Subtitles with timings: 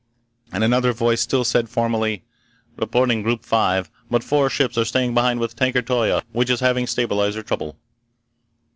[0.51, 2.23] And another voice still said formally:
[2.75, 6.87] "Reporting group five, but four ships are staying behind with tanker Toya, which is having
[6.87, 7.77] stabilizer trouble...."